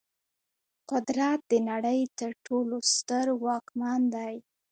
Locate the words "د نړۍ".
1.51-2.01